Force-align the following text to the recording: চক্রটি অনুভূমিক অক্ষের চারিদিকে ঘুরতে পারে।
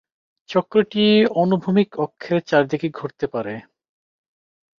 চক্রটি 0.49 1.05
অনুভূমিক 1.35 1.89
অক্ষের 1.99 2.39
চারিদিকে 2.41 2.87
ঘুরতে 2.89 3.25
পারে। 3.27 3.55